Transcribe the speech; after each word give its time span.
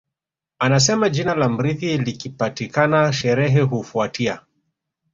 Anasema 0.59 1.09
jina 1.09 1.35
la 1.35 1.49
mrithi 1.49 1.97
likipatikana 1.97 3.13
sherehe 3.13 3.61
hufuatia 3.61 4.41